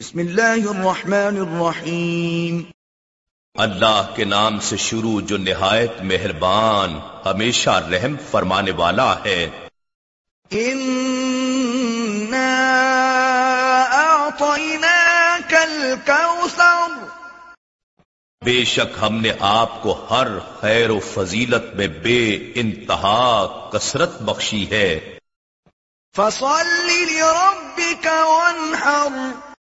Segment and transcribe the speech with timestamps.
[0.00, 2.62] بسم اللہ الرحمن الرحیم۔
[3.54, 9.50] اللہ کے نام سے شروع جو نہایت مہربان ہمیشہ رحم فرمانے والا ہے۔
[18.44, 20.26] بے شک ہم نے آپ کو ہر
[20.60, 25.18] خیر و فضیلت میں بے انتہا کثرت بخشی ہے۔
[26.16, 29.53] فصل لربك وانحر۔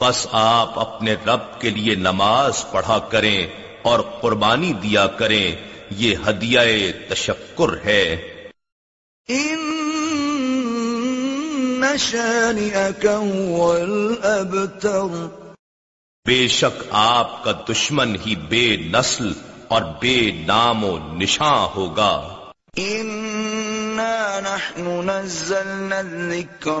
[0.00, 3.46] بس آپ اپنے رب کے لیے نماز پڑھا کریں
[3.82, 5.56] اور قربانی دیا کریں
[5.90, 6.60] یہ ہدیہ
[7.08, 8.12] تشکر ہے۔
[9.28, 9.74] ان
[16.26, 19.32] بے شک آپ کا دشمن ہی بے نسل
[19.68, 22.34] اور بے نام و نشاں ہوگا۔
[22.76, 26.80] انا نحن نزلنا الذكر